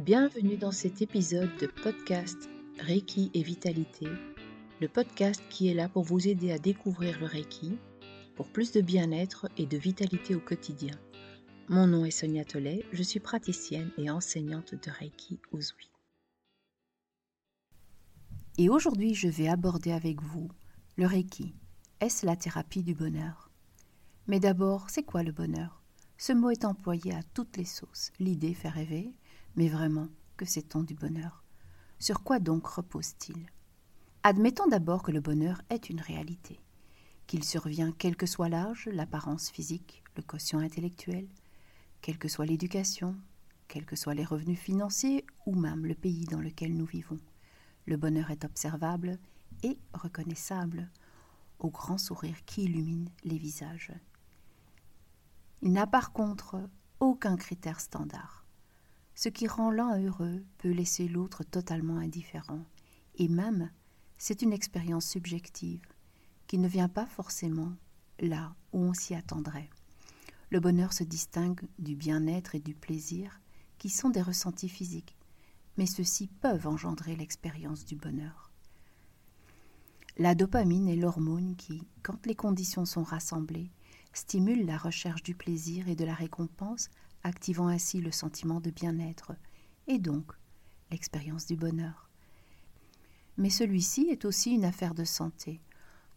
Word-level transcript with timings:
Bienvenue 0.00 0.56
dans 0.56 0.72
cet 0.72 1.02
épisode 1.02 1.54
de 1.58 1.66
podcast 1.66 2.48
Reiki 2.78 3.30
et 3.34 3.42
Vitalité, 3.42 4.08
le 4.80 4.88
podcast 4.88 5.42
qui 5.50 5.68
est 5.68 5.74
là 5.74 5.90
pour 5.90 6.04
vous 6.04 6.26
aider 6.26 6.52
à 6.52 6.58
découvrir 6.58 7.20
le 7.20 7.26
Reiki 7.26 7.76
pour 8.34 8.48
plus 8.48 8.72
de 8.72 8.80
bien-être 8.80 9.46
et 9.58 9.66
de 9.66 9.76
vitalité 9.76 10.34
au 10.34 10.40
quotidien. 10.40 10.94
Mon 11.68 11.86
nom 11.86 12.06
est 12.06 12.10
Sonia 12.10 12.46
Tollet, 12.46 12.82
je 12.92 13.02
suis 13.02 13.20
praticienne 13.20 13.90
et 13.98 14.08
enseignante 14.08 14.74
de 14.74 14.90
Reiki 14.90 15.38
Uzui. 15.52 15.90
Et 18.56 18.70
aujourd'hui, 18.70 19.12
je 19.12 19.28
vais 19.28 19.48
aborder 19.48 19.92
avec 19.92 20.22
vous 20.22 20.48
le 20.96 21.04
Reiki. 21.04 21.52
Est-ce 22.00 22.24
la 22.24 22.36
thérapie 22.36 22.82
du 22.82 22.94
bonheur? 22.94 23.50
Mais 24.28 24.40
d'abord, 24.40 24.88
c'est 24.88 25.04
quoi 25.04 25.22
le 25.22 25.32
bonheur? 25.32 25.82
Ce 26.16 26.32
mot 26.32 26.48
est 26.48 26.64
employé 26.64 27.14
à 27.14 27.22
toutes 27.34 27.58
les 27.58 27.66
sauces. 27.66 28.12
L'idée 28.18 28.54
fait 28.54 28.70
rêver, 28.70 29.12
mais 29.56 29.68
vraiment, 29.68 30.08
que 30.36 30.44
sait-on 30.44 30.82
du 30.82 30.94
bonheur? 30.94 31.44
Sur 31.98 32.22
quoi 32.22 32.38
donc 32.38 32.66
repose-t-il? 32.66 33.46
Admettons 34.22 34.66
d'abord 34.66 35.02
que 35.02 35.12
le 35.12 35.20
bonheur 35.20 35.62
est 35.70 35.90
une 35.90 36.00
réalité, 36.00 36.60
qu'il 37.26 37.44
survient 37.44 37.92
quel 37.92 38.16
que 38.16 38.26
soit 38.26 38.48
l'âge, 38.48 38.88
l'apparence 38.92 39.50
physique, 39.50 40.02
le 40.16 40.22
quotient 40.22 40.58
intellectuel, 40.58 41.26
quelle 42.00 42.18
que 42.18 42.28
soit 42.28 42.46
l'éducation, 42.46 43.16
quels 43.68 43.86
que 43.86 43.96
soient 43.96 44.14
les 44.14 44.24
revenus 44.24 44.58
financiers 44.58 45.24
ou 45.46 45.54
même 45.54 45.86
le 45.86 45.94
pays 45.94 46.24
dans 46.24 46.40
lequel 46.40 46.76
nous 46.76 46.86
vivons. 46.86 47.20
Le 47.86 47.96
bonheur 47.96 48.30
est 48.30 48.44
observable 48.44 49.18
et 49.62 49.78
reconnaissable 49.92 50.90
au 51.58 51.70
grand 51.70 51.98
sourire 51.98 52.44
qui 52.46 52.64
illumine 52.64 53.08
les 53.24 53.38
visages. 53.38 53.92
Il 55.62 55.72
n'a 55.72 55.86
par 55.86 56.12
contre 56.12 56.60
aucun 56.98 57.36
critère 57.36 57.80
standard. 57.80 58.44
Ce 59.22 59.28
qui 59.28 59.46
rend 59.46 59.70
l'un 59.70 60.00
heureux 60.00 60.42
peut 60.56 60.70
laisser 60.70 61.06
l'autre 61.06 61.44
totalement 61.44 61.98
indifférent, 61.98 62.64
et 63.16 63.28
même 63.28 63.70
c'est 64.16 64.40
une 64.40 64.54
expérience 64.54 65.06
subjective 65.06 65.86
qui 66.46 66.56
ne 66.56 66.66
vient 66.66 66.88
pas 66.88 67.04
forcément 67.04 67.74
là 68.18 68.54
où 68.72 68.78
on 68.78 68.94
s'y 68.94 69.14
attendrait. 69.14 69.68
Le 70.48 70.58
bonheur 70.58 70.94
se 70.94 71.04
distingue 71.04 71.60
du 71.78 71.96
bien-être 71.96 72.54
et 72.54 72.60
du 72.60 72.74
plaisir, 72.74 73.42
qui 73.76 73.90
sont 73.90 74.08
des 74.08 74.22
ressentis 74.22 74.70
physiques, 74.70 75.18
mais 75.76 75.84
ceux-ci 75.84 76.26
peuvent 76.26 76.66
engendrer 76.66 77.14
l'expérience 77.14 77.84
du 77.84 77.96
bonheur. 77.96 78.50
La 80.16 80.34
dopamine 80.34 80.88
est 80.88 80.96
l'hormone 80.96 81.56
qui, 81.56 81.82
quand 82.02 82.24
les 82.24 82.34
conditions 82.34 82.86
sont 82.86 83.04
rassemblées, 83.04 83.70
stimule 84.14 84.64
la 84.64 84.78
recherche 84.78 85.22
du 85.22 85.34
plaisir 85.34 85.88
et 85.88 85.94
de 85.94 86.06
la 86.06 86.14
récompense 86.14 86.88
activant 87.22 87.68
ainsi 87.68 88.00
le 88.00 88.10
sentiment 88.10 88.60
de 88.60 88.70
bien-être 88.70 89.32
et 89.86 89.98
donc 89.98 90.32
l'expérience 90.90 91.46
du 91.46 91.56
bonheur. 91.56 92.08
Mais 93.36 93.50
celui-ci 93.50 94.08
est 94.10 94.24
aussi 94.24 94.52
une 94.52 94.64
affaire 94.64 94.94
de 94.94 95.04
santé. 95.04 95.60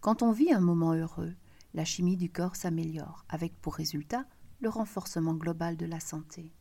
Quand 0.02 0.22
on 0.22 0.32
vit 0.32 0.52
un 0.52 0.60
moment 0.60 0.94
heureux, 0.94 1.34
la 1.74 1.86
chimie 1.86 2.18
du 2.18 2.30
corps 2.30 2.56
s'améliore, 2.56 3.26
avec 3.30 3.56
pour 3.62 3.76
résultat 3.76 4.26
le 4.60 4.70
renforcement 4.70 5.34
global 5.34 5.78
de 5.78 5.86
la 5.86 6.00
santé. 6.00 6.54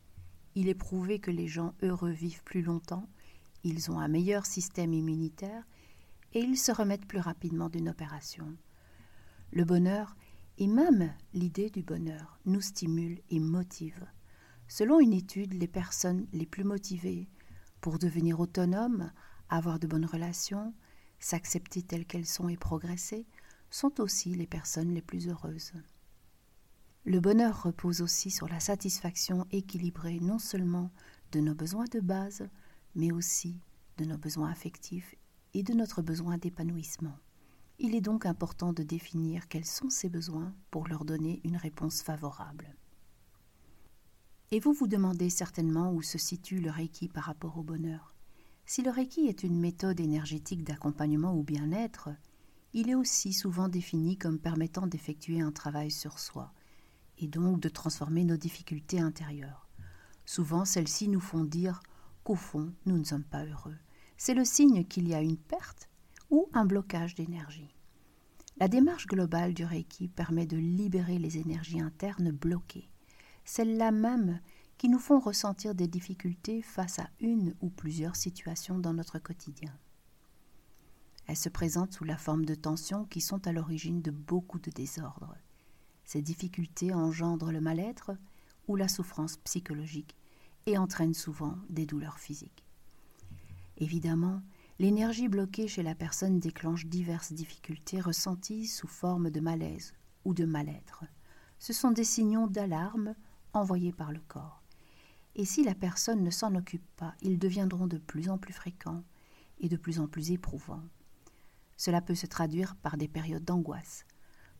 Il 0.55 0.69
est 0.69 0.75
prouvé 0.75 1.19
que 1.19 1.31
les 1.31 1.47
gens 1.47 1.73
heureux 1.81 2.11
vivent 2.11 2.43
plus 2.43 2.61
longtemps, 2.61 3.07
ils 3.63 3.91
ont 3.91 3.99
un 3.99 4.07
meilleur 4.07 4.45
système 4.45 4.93
immunitaire 4.93 5.63
et 6.33 6.39
ils 6.39 6.57
se 6.57 6.71
remettent 6.71 7.07
plus 7.07 7.19
rapidement 7.19 7.69
d'une 7.69 7.89
opération. 7.89 8.55
Le 9.51 9.63
bonheur, 9.65 10.15
et 10.57 10.67
même 10.67 11.13
l'idée 11.33 11.69
du 11.69 11.81
bonheur, 11.81 12.39
nous 12.45 12.61
stimule 12.61 13.19
et 13.29 13.39
motive. 13.39 14.05
Selon 14.75 14.99
une 14.99 15.13
étude, 15.13 15.53
les 15.53 15.67
personnes 15.67 16.25
les 16.33 16.47
plus 16.47 16.63
motivées 16.63 17.29
pour 17.79 17.99
devenir 17.99 18.39
autonomes, 18.39 19.11
avoir 19.47 19.77
de 19.77 19.85
bonnes 19.85 20.07
relations, 20.07 20.73
s'accepter 21.19 21.83
telles 21.83 22.07
qu'elles 22.07 22.25
sont 22.25 22.49
et 22.49 22.57
progresser, 22.57 23.27
sont 23.69 24.01
aussi 24.01 24.33
les 24.33 24.47
personnes 24.47 24.91
les 24.91 25.03
plus 25.03 25.27
heureuses. 25.27 25.73
Le 27.05 27.19
bonheur 27.19 27.61
repose 27.61 28.01
aussi 28.01 28.31
sur 28.31 28.49
la 28.49 28.59
satisfaction 28.59 29.45
équilibrée 29.51 30.19
non 30.19 30.39
seulement 30.39 30.89
de 31.33 31.39
nos 31.39 31.53
besoins 31.53 31.85
de 31.91 31.99
base, 31.99 32.49
mais 32.95 33.11
aussi 33.11 33.61
de 33.99 34.05
nos 34.05 34.17
besoins 34.17 34.49
affectifs 34.49 35.13
et 35.53 35.61
de 35.61 35.75
notre 35.75 36.01
besoin 36.01 36.39
d'épanouissement. 36.39 37.19
Il 37.77 37.93
est 37.93 38.01
donc 38.01 38.25
important 38.25 38.73
de 38.73 38.81
définir 38.81 39.47
quels 39.49 39.65
sont 39.67 39.91
ces 39.91 40.09
besoins 40.09 40.51
pour 40.71 40.87
leur 40.87 41.05
donner 41.05 41.41
une 41.43 41.57
réponse 41.57 42.01
favorable. 42.01 42.75
Et 44.53 44.59
vous 44.59 44.71
vous 44.71 44.85
demandez 44.85 45.31
certainement 45.31 45.91
où 45.91 46.03
se 46.03 46.19
situe 46.19 46.59
le 46.59 46.69
Reiki 46.69 47.07
par 47.07 47.23
rapport 47.23 47.57
au 47.57 47.63
bonheur. 47.63 48.13
Si 48.67 48.83
le 48.83 48.91
Reiki 48.91 49.21
est 49.21 49.41
une 49.41 49.59
méthode 49.59 49.99
énergétique 49.99 50.63
d'accompagnement 50.63 51.33
au 51.33 51.41
bien-être, 51.41 52.09
il 52.71 52.87
est 52.87 52.93
aussi 52.93 53.33
souvent 53.33 53.67
défini 53.67 54.15
comme 54.15 54.37
permettant 54.37 54.85
d'effectuer 54.85 55.41
un 55.41 55.51
travail 55.51 55.89
sur 55.89 56.19
soi, 56.19 56.53
et 57.17 57.27
donc 57.27 57.61
de 57.61 57.67
transformer 57.67 58.25
nos 58.25 58.37
difficultés 58.37 58.99
intérieures. 58.99 59.67
Souvent, 60.23 60.65
celles-ci 60.65 61.07
nous 61.07 61.19
font 61.19 61.45
dire 61.45 61.81
qu'au 62.23 62.35
fond, 62.35 62.71
nous 62.85 62.99
ne 62.99 63.05
sommes 63.05 63.23
pas 63.23 63.45
heureux. 63.45 63.77
C'est 64.17 64.35
le 64.35 64.45
signe 64.45 64.85
qu'il 64.85 65.07
y 65.07 65.15
a 65.15 65.21
une 65.21 65.37
perte 65.37 65.89
ou 66.29 66.47
un 66.53 66.65
blocage 66.65 67.15
d'énergie. 67.15 67.73
La 68.57 68.67
démarche 68.67 69.07
globale 69.07 69.55
du 69.55 69.65
Reiki 69.65 70.09
permet 70.09 70.45
de 70.45 70.57
libérer 70.57 71.17
les 71.17 71.39
énergies 71.39 71.81
internes 71.81 72.29
bloquées 72.29 72.92
celles-là 73.45 73.91
même 73.91 74.39
qui 74.77 74.89
nous 74.89 74.99
font 74.99 75.19
ressentir 75.19 75.75
des 75.75 75.87
difficultés 75.87 76.61
face 76.61 76.99
à 76.99 77.09
une 77.19 77.55
ou 77.61 77.69
plusieurs 77.69 78.15
situations 78.15 78.79
dans 78.79 78.93
notre 78.93 79.19
quotidien. 79.19 79.73
Elles 81.27 81.37
se 81.37 81.49
présentent 81.49 81.93
sous 81.93 82.03
la 82.03 82.17
forme 82.17 82.45
de 82.45 82.55
tensions 82.55 83.05
qui 83.05 83.21
sont 83.21 83.47
à 83.47 83.51
l'origine 83.51 84.01
de 84.01 84.11
beaucoup 84.11 84.59
de 84.59 84.71
désordres. 84.71 85.37
Ces 86.03 86.21
difficultés 86.21 86.93
engendrent 86.93 87.51
le 87.51 87.61
mal-être 87.61 88.11
ou 88.67 88.75
la 88.75 88.87
souffrance 88.87 89.37
psychologique 89.37 90.15
et 90.65 90.77
entraînent 90.77 91.13
souvent 91.13 91.57
des 91.69 91.85
douleurs 91.85 92.19
physiques. 92.19 92.65
Évidemment, 93.77 94.41
l'énergie 94.79 95.27
bloquée 95.27 95.67
chez 95.67 95.83
la 95.83 95.95
personne 95.95 96.39
déclenche 96.39 96.85
diverses 96.85 97.33
difficultés 97.33 98.01
ressenties 98.01 98.67
sous 98.67 98.87
forme 98.87 99.29
de 99.29 99.39
malaise 99.39 99.93
ou 100.25 100.33
de 100.33 100.45
mal-être. 100.45 101.05
Ce 101.59 101.73
sont 101.73 101.91
des 101.91 102.03
signaux 102.03 102.47
d'alarme 102.47 103.15
envoyés 103.53 103.93
par 103.93 104.11
le 104.11 104.19
corps. 104.19 104.61
Et 105.35 105.45
si 105.45 105.63
la 105.63 105.73
personne 105.73 106.23
ne 106.23 106.29
s'en 106.29 106.55
occupe 106.55 106.85
pas, 106.95 107.15
ils 107.21 107.39
deviendront 107.39 107.87
de 107.87 107.97
plus 107.97 108.29
en 108.29 108.37
plus 108.37 108.53
fréquents 108.53 109.03
et 109.59 109.69
de 109.69 109.77
plus 109.77 109.99
en 109.99 110.07
plus 110.07 110.31
éprouvants. 110.31 110.83
Cela 111.77 112.01
peut 112.01 112.15
se 112.15 112.27
traduire 112.27 112.75
par 112.75 112.97
des 112.97 113.07
périodes 113.07 113.45
d'angoisse, 113.45 114.05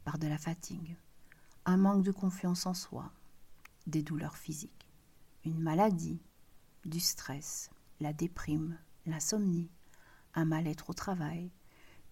par 0.04 0.18
de 0.18 0.28
la 0.28 0.38
fatigue, 0.38 0.98
un 1.66 1.78
manque 1.78 2.04
de 2.04 2.12
confiance 2.12 2.66
en 2.66 2.74
soi, 2.74 3.12
des 3.88 4.02
douleurs 4.02 4.38
physiques, 4.38 4.90
une 5.46 5.60
maladie, 5.60 6.22
du 6.86 7.00
stress, 7.00 7.70
la 8.00 8.14
déprime, 8.14 8.78
l'insomnie, 9.06 9.70
un 10.34 10.46
mal-être 10.46 10.90
au 10.90 10.94
travail, 10.94 11.52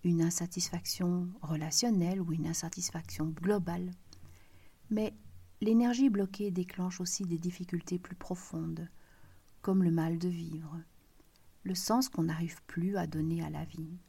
une 0.04 0.22
insatisfaction 0.22 1.30
relationnelle 1.42 2.22
ou 2.22 2.32
une 2.34 2.48
insatisfaction 2.48 3.28
globale. 3.28 3.92
Mais 4.90 5.14
L'énergie 5.64 6.10
bloquée 6.10 6.50
déclenche 6.50 7.00
aussi 7.02 7.24
des 7.24 7.38
difficultés 7.38 8.00
plus 8.00 8.16
profondes, 8.16 8.90
comme 9.62 9.84
le 9.84 9.92
mal 9.92 10.18
de 10.18 10.28
vivre, 10.28 10.82
le 11.62 11.76
sens 11.76 12.10
qu'on 12.10 12.24
n'arrive 12.24 12.64
plus 12.66 12.98
à 12.98 13.06
donner 13.06 13.44
à 13.44 13.52
la 13.52 13.64
vie, 13.64 14.00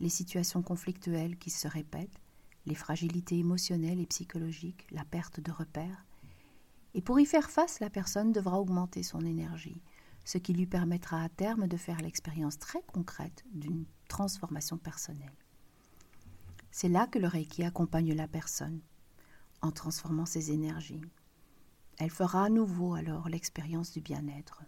les 0.00 0.08
situations 0.08 0.62
conflictuelles 0.62 1.36
qui 1.36 1.50
se 1.50 1.68
répètent, 1.68 2.18
les 2.64 2.74
fragilités 2.74 3.36
émotionnelles 3.36 4.00
et 4.00 4.06
psychologiques, 4.06 4.86
la 4.90 5.04
perte 5.04 5.40
de 5.40 5.52
repères. 5.52 6.06
Et 6.94 7.02
pour 7.02 7.20
y 7.20 7.26
faire 7.26 7.50
face, 7.50 7.78
la 7.80 7.90
personne 7.90 8.32
devra 8.32 8.58
augmenter 8.58 9.02
son 9.02 9.20
énergie, 9.20 9.82
ce 10.24 10.38
qui 10.38 10.54
lui 10.54 10.66
permettra 10.66 11.22
à 11.22 11.28
terme 11.28 11.68
de 11.68 11.76
faire 11.76 12.00
l'expérience 12.00 12.58
très 12.58 12.82
concrète 12.84 13.44
d'une 13.52 13.84
transformation 14.08 14.78
personnelle. 14.78 15.36
C'est 16.70 16.88
là 16.88 17.06
que 17.06 17.18
le 17.18 17.28
Reiki 17.28 17.62
accompagne 17.62 18.14
la 18.14 18.26
personne 18.26 18.80
en 19.62 19.70
transformant 19.70 20.26
ses 20.26 20.50
énergies. 20.52 21.00
Elle 21.98 22.10
fera 22.10 22.44
à 22.44 22.48
nouveau 22.50 22.94
alors 22.94 23.28
l'expérience 23.28 23.92
du 23.92 24.00
bien-être, 24.00 24.62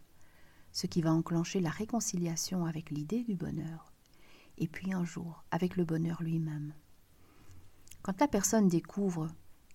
ce 0.73 0.87
qui 0.87 1.02
va 1.02 1.12
enclencher 1.12 1.61
la 1.61 1.70
réconciliation 1.70 2.64
avec 2.64 2.91
l'idée 2.91 3.25
du 3.25 3.35
bonheur, 3.35 3.93
et 4.58 4.69
puis 4.69 4.93
un 4.93 5.05
jour 5.05 5.44
avec 5.50 5.76
le 5.76 5.85
bonheur 5.85 6.23
lui-même. 6.23 6.75
Quand 8.02 8.20
la 8.20 8.29
personne 8.29 8.69
découvre 8.69 9.29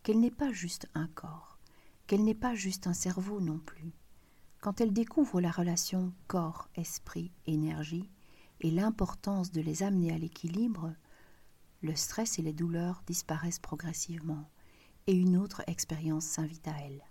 qu'elle 0.04 0.20
n'est 0.20 0.32
pas 0.32 0.52
juste 0.52 0.88
un 0.94 1.08
corps, 1.08 1.60
qu'elle 2.08 2.24
n'est 2.24 2.34
pas 2.34 2.56
juste 2.56 2.88
un 2.88 2.94
cerveau 2.94 3.42
non 3.42 3.60
plus, 3.60 3.94
quand 4.62 4.82
elle 4.82 4.94
découvre 4.94 5.40
la 5.40 5.52
relation 5.52 6.14
corps, 6.28 6.70
esprit, 6.76 7.32
énergie 7.48 8.10
et 8.62 8.72
l'importance 8.72 9.52
de 9.52 9.62
les 9.62 9.84
amener 9.84 10.14
à 10.14 10.18
l'équilibre, 10.18 10.94
le 11.82 11.96
stress 11.96 12.40
et 12.40 12.42
les 12.42 12.54
douleurs 12.54 13.04
disparaissent 13.08 13.60
progressivement 13.60 14.50
et 15.10 15.14
une 15.14 15.38
autre 15.38 15.64
expérience 15.66 16.24
s'invite 16.24 16.68
à 16.68 16.76
elle. 16.86 17.04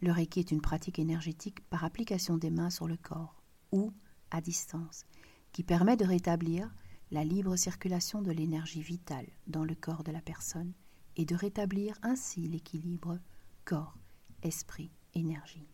Le 0.00 0.10
Reiki 0.10 0.40
est 0.40 0.52
une 0.52 0.62
pratique 0.62 0.98
énergétique 0.98 1.60
par 1.68 1.84
application 1.84 2.38
des 2.38 2.48
mains 2.48 2.70
sur 2.70 2.88
le 2.88 2.96
corps 2.96 3.42
ou 3.72 3.92
à 4.30 4.40
distance 4.40 5.04
qui 5.52 5.62
permet 5.62 5.98
de 5.98 6.06
rétablir 6.06 6.74
la 7.10 7.22
libre 7.22 7.56
circulation 7.56 8.22
de 8.22 8.30
l'énergie 8.30 8.80
vitale 8.80 9.26
dans 9.48 9.64
le 9.64 9.74
corps 9.74 10.02
de 10.02 10.12
la 10.12 10.22
personne 10.22 10.72
et 11.16 11.26
de 11.26 11.34
rétablir 11.34 11.94
ainsi 12.00 12.48
l'équilibre 12.48 13.18
corps, 13.66 13.98
esprit, 14.42 14.90
énergie. 15.12 15.68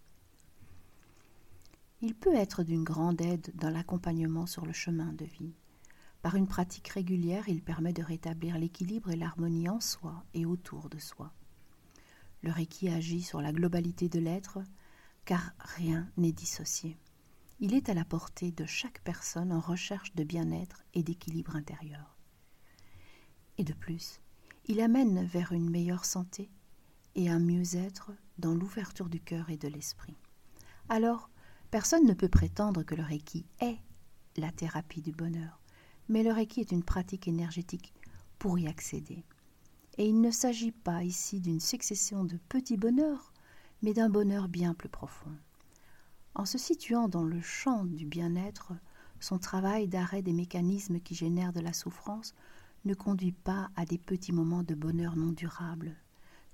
Il 2.01 2.17
peut 2.17 2.35
être 2.35 2.65
d'une 2.65 2.83
grande 2.83 3.21
aide 3.21 3.53
dans 3.55 3.71
l'accompagnement 3.71 4.47
sur 4.47 4.67
le 4.67 4.73
chemin 4.73 5.13
de 5.13 5.25
vie. 5.25 5.55
Par 6.23 6.35
une 6.35 6.49
pratique 6.49 6.89
régulière, 6.89 7.49
il 7.49 7.63
permet 7.63 7.93
de 7.93 8.03
rétablir 8.03 8.59
l'équilibre 8.59 9.11
et 9.11 9.17
l'harmonie 9.17 9.69
en 9.69 9.81
soi 9.81 10.25
et 10.35 10.45
autour 10.45 10.89
de 10.89 10.99
soi. 10.99 11.33
Le 12.43 12.51
Reiki 12.51 12.89
agit 12.89 13.23
sur 13.23 13.41
la 13.41 13.53
globalité 13.53 14.09
de 14.09 14.19
l'être, 14.19 14.59
car 15.25 15.53
rien 15.59 16.09
n'est 16.17 16.33
dissocié. 16.33 16.97
Il 17.59 17.75
est 17.75 17.89
à 17.89 17.95
la 17.95 18.05
portée 18.05 18.53
de 18.53 18.67
chaque 18.67 19.01
personne 19.03 19.53
en 19.53 19.61
recherche 19.61 20.15
de 20.15 20.25
bien-être 20.25 20.85
et 20.95 21.03
d'équilibre 21.03 21.57
intérieur. 21.57 22.17
Et 23.59 23.65
de 23.65 23.73
plus, 23.73 24.21
il 24.67 24.81
amène 24.81 25.25
vers 25.25 25.53
une 25.53 25.71
meilleure 25.71 26.05
santé 26.05 26.51
et 27.15 27.31
un 27.31 27.39
mieux-être 27.39 28.13
dans 28.39 28.55
l'ouverture 28.55 29.09
du 29.09 29.21
cœur 29.21 29.49
et 29.49 29.57
de 29.57 29.69
l'esprit. 29.69 30.17
Alors, 30.89 31.31
personne 31.71 32.05
ne 32.05 32.15
peut 32.15 32.29
prétendre 32.29 32.83
que 32.83 32.95
le 32.95 33.03
Reiki 33.03 33.47
est 33.61 33.79
la 34.37 34.53
thérapie 34.53 35.01
du 35.01 35.13
bonheur, 35.13 35.59
mais 36.09 36.23
le 36.23 36.33
Reiki 36.33 36.61
est 36.61 36.73
une 36.73 36.83
pratique 36.83 37.29
énergétique 37.29 37.93
pour 38.39 38.59
y 38.59 38.67
accéder. 38.67 39.25
Et 39.99 40.07
il 40.07 40.21
ne 40.21 40.31
s'agit 40.31 40.73
pas 40.73 41.03
ici 41.03 41.41
d'une 41.41 41.61
succession 41.61 42.25
de 42.25 42.37
petits 42.49 42.77
bonheurs, 42.77 43.33
mais 43.83 43.95
d'un 43.95 44.11
bonheur 44.11 44.49
bien 44.49 44.75
plus 44.75 44.89
profond. 44.89 45.33
En 46.35 46.45
se 46.45 46.59
situant 46.59 47.09
dans 47.09 47.25
le 47.25 47.41
champ 47.41 47.85
du 47.85 48.05
bien-être, 48.05 48.73
son 49.21 49.39
travail 49.39 49.89
d'arrêt 49.89 50.23
des 50.23 50.35
mécanismes 50.35 51.01
qui 51.01 51.15
génèrent 51.15 51.53
de 51.53 51.61
la 51.61 51.73
souffrance 51.73 52.35
ne 52.85 52.95
conduit 52.95 53.33
pas 53.33 53.71
à 53.75 53.85
des 53.85 53.99
petits 53.99 54.33
moments 54.33 54.63
de 54.63 54.75
bonheur 54.75 55.17
non 55.17 55.33
durable. 55.33 55.97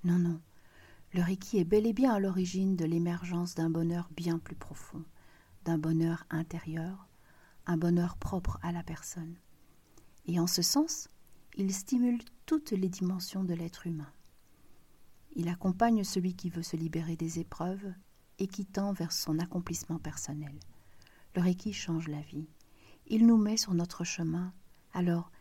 Non, 0.03 0.17
non. 0.17 0.39
Le 1.13 1.21
Reiki 1.21 1.59
est 1.59 1.65
bel 1.65 1.85
et 1.85 1.93
bien 1.93 2.13
à 2.13 2.19
l'origine 2.19 2.75
de 2.75 2.85
l'émergence 2.85 3.55
d'un 3.55 3.69
bonheur 3.69 4.09
bien 4.15 4.39
plus 4.39 4.55
profond, 4.55 5.03
d'un 5.65 5.77
bonheur 5.77 6.25
intérieur, 6.29 7.07
un 7.65 7.77
bonheur 7.77 8.17
propre 8.17 8.59
à 8.61 8.71
la 8.71 8.83
personne. 8.83 9.35
Et 10.25 10.39
en 10.39 10.47
ce 10.47 10.61
sens, 10.61 11.07
il 11.55 11.73
stimule 11.73 12.21
toutes 12.45 12.71
les 12.71 12.89
dimensions 12.89 13.43
de 13.43 13.53
l'être 13.53 13.87
humain. 13.87 14.11
Il 15.35 15.49
accompagne 15.49 16.03
celui 16.03 16.35
qui 16.35 16.49
veut 16.49 16.63
se 16.63 16.75
libérer 16.75 17.15
des 17.15 17.39
épreuves 17.39 17.93
et 18.39 18.47
qui 18.47 18.65
tend 18.65 18.93
vers 18.93 19.11
son 19.11 19.39
accomplissement 19.39 19.99
personnel. 19.99 20.53
Le 21.35 21.41
Reiki 21.41 21.73
change 21.73 22.07
la 22.07 22.21
vie. 22.21 22.47
Il 23.07 23.25
nous 23.25 23.37
met 23.37 23.57
sur 23.57 23.73
notre 23.73 24.03
chemin. 24.03 24.53
Alors, 24.93 25.31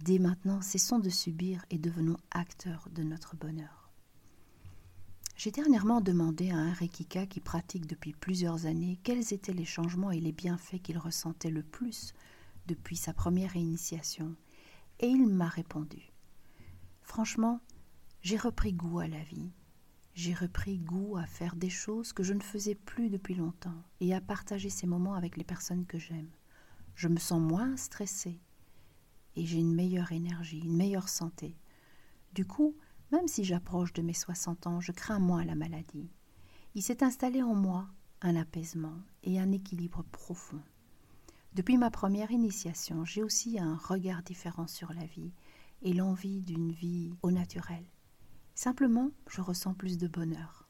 dès 0.00 0.18
maintenant, 0.18 0.60
cessons 0.60 0.98
de 0.98 1.10
subir 1.10 1.64
et 1.70 1.78
devenons 1.78 2.16
acteurs 2.30 2.88
de 2.92 3.02
notre 3.02 3.36
bonheur. 3.36 3.81
J'ai 5.34 5.50
dernièrement 5.50 6.00
demandé 6.00 6.50
à 6.50 6.56
un 6.56 6.72
Reikika 6.72 7.26
qui 7.26 7.40
pratique 7.40 7.86
depuis 7.86 8.12
plusieurs 8.12 8.66
années 8.66 8.98
quels 9.02 9.32
étaient 9.32 9.52
les 9.52 9.64
changements 9.64 10.10
et 10.10 10.20
les 10.20 10.32
bienfaits 10.32 10.82
qu'il 10.82 10.98
ressentait 10.98 11.50
le 11.50 11.62
plus 11.62 12.12
depuis 12.66 12.96
sa 12.96 13.12
première 13.12 13.56
initiation, 13.56 14.36
et 15.00 15.08
il 15.08 15.26
m'a 15.26 15.48
répondu. 15.48 16.12
Franchement, 17.00 17.60
j'ai 18.20 18.36
repris 18.36 18.72
goût 18.72 19.00
à 19.00 19.08
la 19.08 19.22
vie, 19.24 19.50
j'ai 20.14 20.34
repris 20.34 20.78
goût 20.78 21.16
à 21.16 21.26
faire 21.26 21.56
des 21.56 21.70
choses 21.70 22.12
que 22.12 22.22
je 22.22 22.34
ne 22.34 22.42
faisais 22.42 22.74
plus 22.74 23.08
depuis 23.08 23.34
longtemps 23.34 23.82
et 24.00 24.14
à 24.14 24.20
partager 24.20 24.68
ces 24.68 24.86
moments 24.86 25.14
avec 25.14 25.36
les 25.36 25.44
personnes 25.44 25.86
que 25.86 25.98
j'aime. 25.98 26.30
Je 26.94 27.08
me 27.08 27.18
sens 27.18 27.40
moins 27.40 27.76
stressée 27.76 28.38
et 29.34 29.46
j'ai 29.46 29.58
une 29.58 29.74
meilleure 29.74 30.12
énergie, 30.12 30.60
une 30.60 30.76
meilleure 30.76 31.08
santé. 31.08 31.56
Du 32.34 32.44
coup, 32.44 32.76
même 33.12 33.28
si 33.28 33.44
j'approche 33.44 33.92
de 33.92 34.02
mes 34.02 34.14
60 34.14 34.66
ans, 34.66 34.80
je 34.80 34.90
crains 34.90 35.18
moins 35.18 35.44
la 35.44 35.54
maladie. 35.54 36.10
Il 36.74 36.82
s'est 36.82 37.04
installé 37.04 37.42
en 37.42 37.54
moi 37.54 37.86
un 38.22 38.36
apaisement 38.36 38.96
et 39.22 39.38
un 39.38 39.52
équilibre 39.52 40.02
profond. 40.10 40.60
Depuis 41.54 41.76
ma 41.76 41.90
première 41.90 42.30
initiation, 42.30 43.04
j'ai 43.04 43.22
aussi 43.22 43.58
un 43.58 43.76
regard 43.76 44.22
différent 44.22 44.66
sur 44.66 44.92
la 44.94 45.04
vie 45.04 45.32
et 45.82 45.92
l'envie 45.92 46.40
d'une 46.40 46.72
vie 46.72 47.12
au 47.22 47.30
naturel. 47.30 47.84
Simplement, 48.54 49.10
je 49.28 49.40
ressens 49.40 49.74
plus 49.74 49.98
de 49.98 50.08
bonheur. 50.08 50.66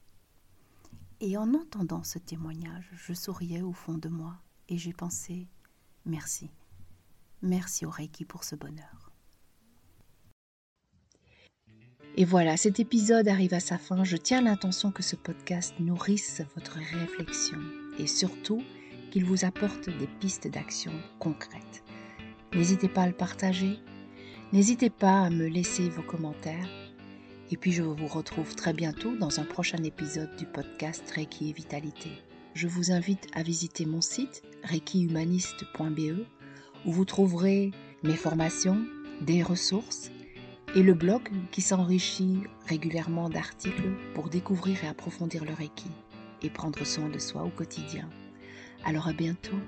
Et 1.21 1.37
en 1.37 1.55
entendant 1.55 2.03
ce 2.03 2.19
témoignage, 2.19 2.91
je 2.95 3.13
souriais 3.13 3.63
au 3.63 3.73
fond 3.73 3.97
de 3.97 4.09
moi 4.09 4.41
et 4.69 4.79
j'ai 4.79 4.93
pensé 4.93 5.49
merci. 6.05 6.51
Merci 7.43 7.87
au 7.87 7.91
Reiki 7.91 8.25
pour 8.25 8.43
ce 8.43 8.57
bonheur. 8.57 9.02
Et 12.17 12.25
voilà, 12.27 12.59
cet 12.59 12.79
épisode 12.79 13.27
arrive 13.27 13.55
à 13.55 13.61
sa 13.61 13.79
fin. 13.79 14.05
Je 14.05 14.19
tiens 14.19 14.43
l'intention 14.43 14.91
que 14.91 15.03
ce 15.03 15.17
podcast 15.17 15.75
nourrisse 15.81 16.43
votre 16.55 16.77
réflexion 16.77 17.59
et 17.99 18.07
surtout 18.07 18.63
qu'il 19.11 19.25
vous 19.25 19.47
apporte 19.47 19.89
des 19.89 20.09
pistes 20.21 20.49
d'action 20.49 20.93
concrètes. 21.19 21.83
N'hésitez 22.55 22.89
pas 22.89 23.03
à 23.03 23.07
le 23.07 23.15
partager. 23.15 23.79
N'hésitez 24.53 24.91
pas 24.91 25.23
à 25.23 25.31
me 25.31 25.47
laisser 25.47 25.89
vos 25.89 26.03
commentaires 26.03 26.69
et 27.51 27.57
puis 27.57 27.73
je 27.73 27.83
vous 27.83 28.07
retrouve 28.07 28.55
très 28.55 28.75
bientôt 28.75 29.17
dans 29.17 29.41
un 29.41 29.45
prochain 29.45 29.83
épisode 29.83 30.35
du 30.37 30.45
podcast 30.45 31.11
Reiki 31.11 31.51
et 31.51 31.53
Vitalité. 31.53 32.11
Je 32.55 32.67
vous 32.67 32.93
invite 32.93 33.27
à 33.35 33.43
visiter 33.43 33.87
mon 33.87 34.03
site 34.03 34.43
reikihumaniste.be 34.65 36.27
où 36.85 36.93
vous 36.93 37.05
trouverez 37.07 37.71
mes 38.03 38.17
formations, 38.17 38.85
des 39.23 39.43
ressources 39.43 40.11
et 40.75 40.83
le 40.83 40.95
blog 40.95 41.23
qui 41.51 41.61
s'enrichit 41.61 42.39
régulièrement 42.67 43.29
d'articles 43.29 43.91
pour 44.15 44.31
découvrir 44.31 44.83
et 44.85 44.89
approfondir 44.89 45.45
le 45.45 45.53
Reiki 45.53 45.91
et 46.41 46.49
prendre 46.49 46.85
soin 46.85 47.11
de 47.11 47.19
soi 47.19 47.43
au 47.43 47.51
quotidien. 47.51 48.09
Alors 48.85 49.07
à 49.07 49.13
bientôt 49.13 49.59